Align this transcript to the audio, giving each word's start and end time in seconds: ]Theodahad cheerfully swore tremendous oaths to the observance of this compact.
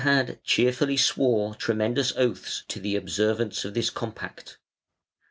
]Theodahad 0.01 0.41
cheerfully 0.43 0.97
swore 0.97 1.53
tremendous 1.53 2.11
oaths 2.17 2.63
to 2.69 2.79
the 2.79 2.95
observance 2.95 3.63
of 3.65 3.75
this 3.75 3.91
compact. 3.91 4.57